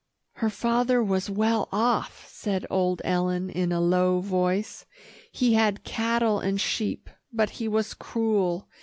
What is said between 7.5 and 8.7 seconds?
he was cruel.